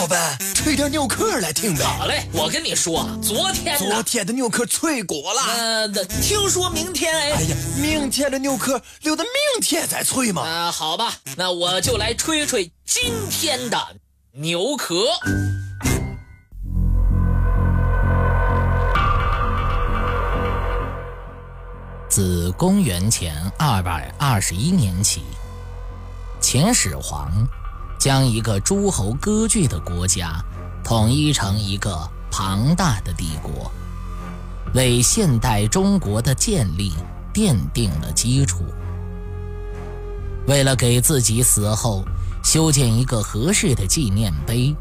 [0.00, 1.84] 老板，吹点牛壳来听呗。
[1.84, 5.42] 好嘞，我跟你说，昨天昨天的牛壳脆骨了。
[5.54, 5.88] 呃，
[6.22, 7.32] 听说明天哎。
[7.32, 10.40] 哎呀，明天的牛壳留到明天再吹嘛。
[10.40, 13.76] 啊，好吧，那我就来吹吹今天的
[14.32, 15.04] 牛壳。
[22.08, 25.22] 自公元前二百二十一年起，
[26.40, 27.30] 秦始皇。
[28.00, 30.42] 将一个诸侯割据的国家
[30.82, 31.94] 统一成一个
[32.30, 33.70] 庞大的帝国，
[34.72, 36.94] 为现代中国的建立
[37.34, 38.64] 奠定了基础。
[40.46, 42.02] 为了给自己死后
[42.42, 44.74] 修建一个合适的纪念碑，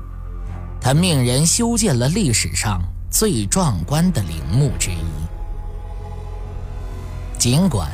[0.80, 2.82] 他命人修建了历史上
[3.12, 4.96] 最壮观的陵墓之一。
[7.38, 7.92] 尽管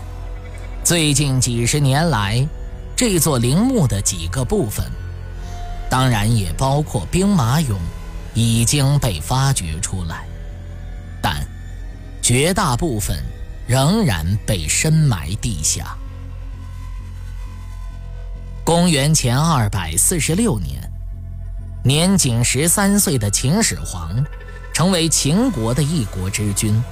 [0.83, 2.47] 最近几十年来，
[2.95, 4.85] 这座陵墓的几个部分。
[5.89, 7.75] 当然也包括兵马俑，
[8.33, 10.25] 已经被发掘出来，
[11.21, 11.45] 但
[12.21, 13.17] 绝大部分
[13.67, 15.95] 仍然被深埋地下。
[18.63, 20.91] 公元前二百四十六年，
[21.83, 24.25] 年仅十三岁的秦始皇
[24.73, 26.83] 成为秦国的一国之君。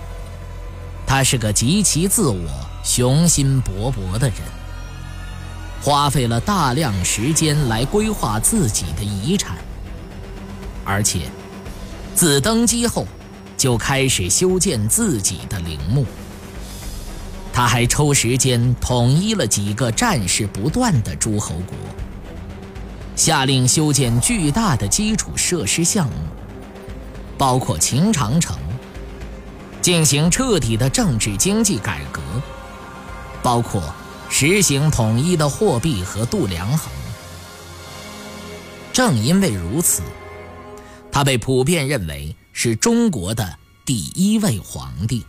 [1.05, 2.47] 他是个极其自我、
[2.83, 4.37] 雄心勃勃的人。
[5.83, 9.57] 花费了大量时间来规划自己的遗产，
[10.85, 11.29] 而且
[12.15, 13.05] 自登基后
[13.57, 16.05] 就开始修建自己的陵墓。
[17.51, 21.75] 他还抽时间统一了几个战事不断的诸侯国，
[23.17, 26.13] 下令修建巨大的基础设施项目，
[27.37, 28.55] 包括秦长城，
[29.81, 32.21] 进行彻底的政治经济改革，
[33.41, 33.83] 包括。
[34.35, 36.91] 实行统一的货币和度量衡。
[38.91, 40.01] 正因为如此，
[41.11, 45.23] 他被普遍认为是中国的第一位皇帝。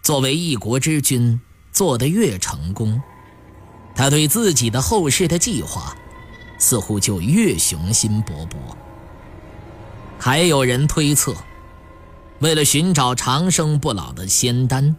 [0.00, 1.40] 作为一国之君，
[1.72, 3.02] 做得越成功，
[3.96, 5.96] 他对自己的后世的计划
[6.56, 8.54] 似乎就越雄心勃勃。
[10.20, 11.34] 还有人推测，
[12.38, 14.94] 为了寻找长生不老的仙丹。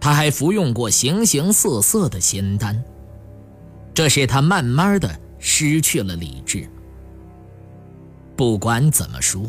[0.00, 2.82] 他还服用过形形色色的仙丹，
[3.92, 6.68] 这使他慢慢的失去了理智。
[8.36, 9.42] 不管怎么说，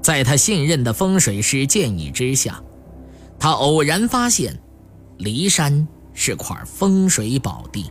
[0.00, 2.62] 在他信任的风水师建议之下，
[3.38, 4.56] 他偶然发现，
[5.18, 7.90] 骊山是块风水宝地。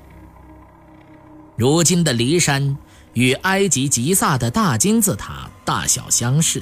[1.58, 2.78] 如今的骊山
[3.16, 6.62] 与埃及吉萨的大金字塔大小相似，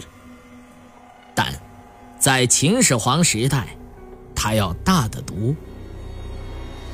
[1.35, 1.53] 但
[2.19, 3.76] 在秦始皇时代。
[4.39, 5.35] 它要大得多。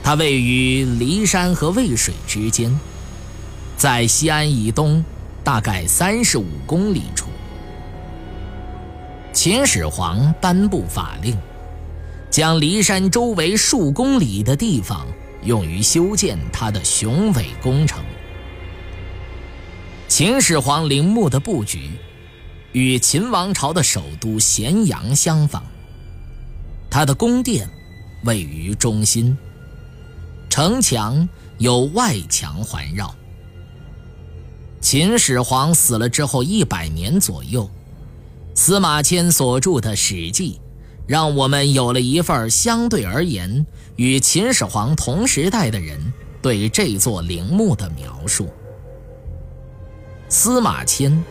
[0.01, 2.73] 它位于骊山和渭水之间，
[3.75, 5.03] 在西安以东
[5.43, 7.27] 大概三十五公里处。
[9.33, 11.37] 秦始皇颁布法令，
[12.29, 15.05] 将骊山周围数公里的地方
[15.43, 18.01] 用于修建他的雄伟工程。
[20.07, 21.91] 秦始皇陵墓的布局
[22.71, 25.63] 与秦王朝的首都咸阳相仿。
[26.93, 27.67] 他的宫殿
[28.23, 29.35] 位于中心，
[30.47, 31.27] 城墙
[31.57, 33.11] 有外墙环绕。
[34.79, 37.67] 秦始皇死了之后一百年左右，
[38.53, 40.53] 司马迁所著的《史记》，
[41.07, 43.65] 让我们有了一份相对而言
[43.95, 45.99] 与秦始皇同时代的人
[46.43, 48.47] 对这座陵墓的描述。
[50.29, 51.23] 司马迁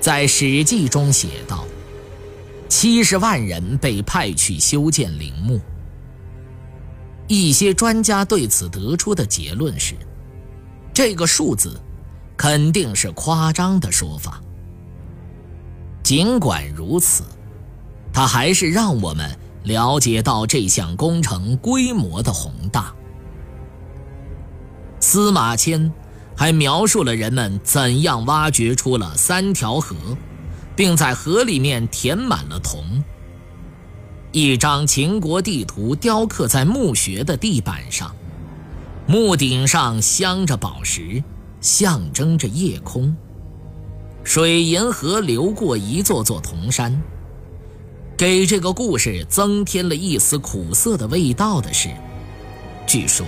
[0.00, 1.64] 在《史记》中写道。
[2.70, 5.60] 七十万人被派去修建陵墓。
[7.26, 9.96] 一些专家对此得出的结论是，
[10.94, 11.78] 这个数字
[12.36, 14.40] 肯定是夸张的说法。
[16.02, 17.24] 尽管如此，
[18.12, 22.94] 它还是让我们了解到这项工程规模的宏大。
[25.00, 25.92] 司马迁
[26.36, 29.96] 还描述了人们怎样挖掘出了三条河。
[30.80, 33.04] 并在河里面填满了铜。
[34.32, 38.16] 一张秦国地图雕刻在墓穴的地板上，
[39.06, 41.22] 墓顶上镶着宝石，
[41.60, 43.14] 象征着夜空。
[44.24, 46.98] 水银河流过一座座铜山。
[48.16, 51.90] 给这个故事增添了一丝苦涩的味道的是，
[52.86, 53.26] 据说，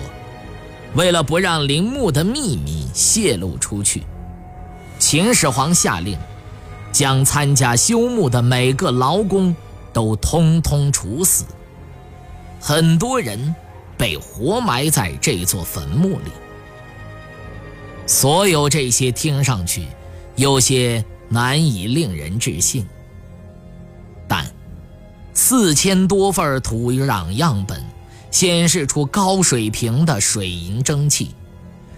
[0.95, 4.05] 为了不让陵墓的秘密泄露出去，
[4.99, 6.17] 秦始皇下令。
[6.93, 9.57] 将参加修墓的每个劳工
[9.93, 11.45] 都通通处死，
[12.61, 13.55] 很多人
[13.97, 16.31] 被活埋在这座坟墓里。
[18.07, 19.87] 所有这些听上去
[20.37, 22.87] 有些难以令人置信。
[24.29, 24.45] 但
[25.33, 27.83] 四千多份土壤样本
[28.31, 31.35] 显示出高水平的水银蒸汽，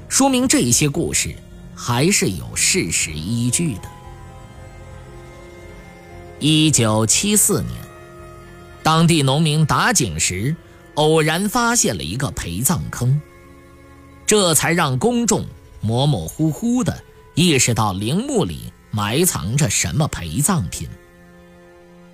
[0.09, 1.35] 说明这些故事
[1.75, 3.83] 还是有事实依据的。
[6.47, 7.73] 一九七四年，
[8.83, 10.55] 当地农民打井时，
[10.93, 13.19] 偶然发现了一个陪葬坑，
[14.27, 15.47] 这才让公众
[15.81, 17.03] 模模糊糊地
[17.35, 20.87] 意识到陵墓里埋藏着什么陪葬品。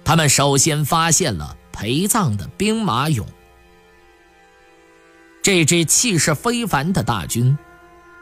[0.05, 3.25] 他们首先发现了陪葬的兵马俑。
[5.43, 7.59] 这支气势非凡的大军，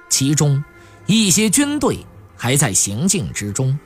[0.09, 0.65] 其中
[1.05, 1.99] 一些军队
[2.35, 3.79] 还在行进之中，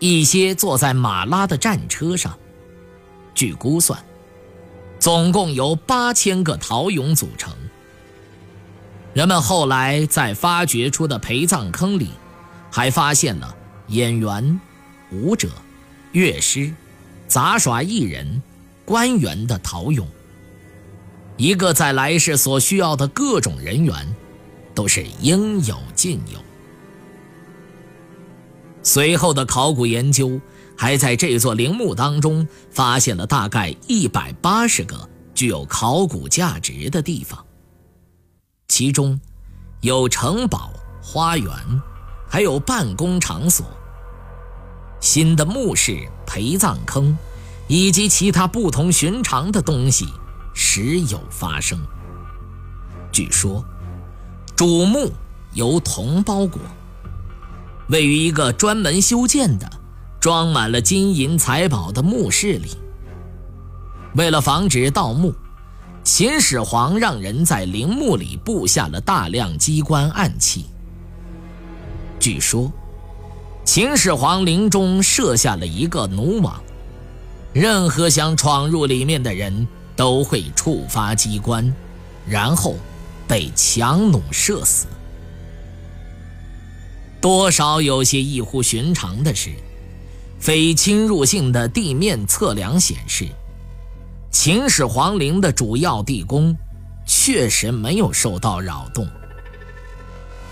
[0.00, 2.36] 一些坐在马拉的战车上。
[3.32, 4.02] 据估算，
[4.98, 7.52] 总共由八千个陶俑组成。
[9.14, 12.10] 人们后来在发掘出的陪葬坑里，
[12.70, 13.54] 还发现了
[13.86, 14.60] 演员、
[15.12, 15.48] 舞者、
[16.10, 16.74] 乐师。
[17.28, 18.42] 杂耍艺人、
[18.84, 20.04] 官员的陶俑，
[21.36, 23.94] 一个在来世所需要的各种人员，
[24.74, 26.40] 都是应有尽有。
[28.82, 30.40] 随后的考古研究
[30.76, 37.44] 还在这座陵墓当中发现了大概一百八十个具有考古价值的地方，
[38.68, 39.20] 其中
[39.80, 40.72] 有城堡、
[41.02, 41.52] 花园，
[42.28, 43.66] 还有办公场所。
[45.00, 47.16] 新的墓室、陪葬坑，
[47.68, 50.06] 以及其他不同寻常的东西，
[50.54, 51.78] 时有发生。
[53.10, 53.64] 据说，
[54.54, 55.10] 主墓
[55.54, 56.60] 由铜包裹，
[57.90, 59.68] 位于一个专门修建的、
[60.20, 62.76] 装满了金银财宝的墓室里。
[64.14, 65.34] 为了防止盗墓，
[66.04, 70.66] 秦始皇让人在陵墓里布下了大量机关暗器。
[72.18, 72.72] 据说。
[73.62, 76.60] 秦始皇陵中设下了一个弩网，
[77.52, 81.72] 任何想闯入里面的人都会触发机关，
[82.26, 82.74] 然后
[83.28, 84.86] 被强弩射死。
[87.20, 89.50] 多少有些异乎寻常的是，
[90.38, 93.26] 非侵入性的地面测量显示，
[94.30, 96.56] 秦始皇陵的主要地宫
[97.06, 99.06] 确实没有受到扰动。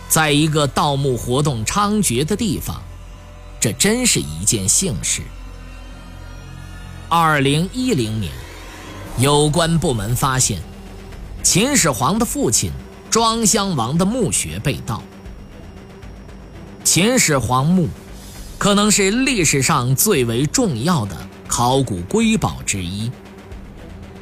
[0.08, 2.82] 在一个盗墓活动猖獗的地方。
[3.60, 5.20] 这真是一件幸事。
[7.08, 8.32] 二零一零年，
[9.18, 10.62] 有关部门发现，
[11.42, 12.70] 秦始皇的父亲
[13.10, 15.02] 庄襄王的墓穴被盗。
[16.90, 17.86] 秦始皇墓
[18.56, 21.14] 可能是历史上最为重要的
[21.46, 23.12] 考古瑰宝之一，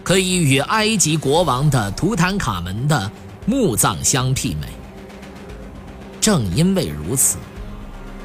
[0.02, 3.08] 可以与埃及国王的图坦卡门的
[3.46, 4.66] 墓葬相媲美。
[6.20, 7.36] 正因为如此，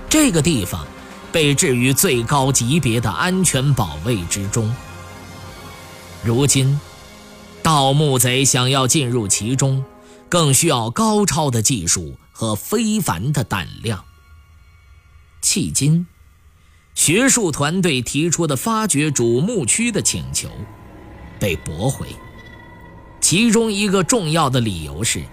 [0.10, 0.84] 这个地方。
[1.32, 4.74] 被置于最高级别的安全保卫之中。
[6.24, 6.80] 如今，
[7.62, 9.86] 盗墓贼想要进入其中，
[10.28, 14.04] 更需要高超的技术和非凡的胆量。
[15.42, 16.06] 迄今，
[16.94, 20.50] 学术团队提出的发掘主墓区的请求
[21.40, 22.08] 被驳回，
[23.20, 25.24] 其中一个重要的理由是，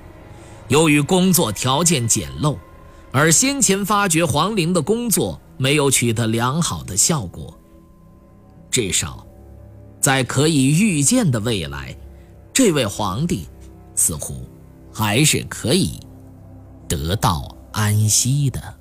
[0.69, 2.56] 由于工作条件简陋，
[3.12, 5.40] 而先前发掘皇陵的工作。
[5.60, 7.58] 没有取得良好的效果。
[8.70, 9.27] 至少，
[10.00, 11.96] 在可以预见的未来，
[12.55, 13.48] 这位皇帝
[13.96, 14.48] 似乎
[14.94, 15.98] 还是可以
[16.88, 18.78] 得到安息的。